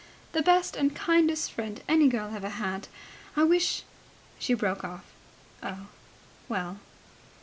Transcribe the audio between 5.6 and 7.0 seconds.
"Oh, well.